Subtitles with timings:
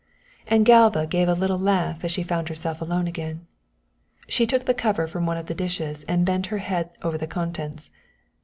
[0.47, 3.45] And Galva gave a little laugh as she found herself alone again.
[4.27, 7.27] She took the cover from one of the dishes and bent her head over the
[7.27, 7.91] contents.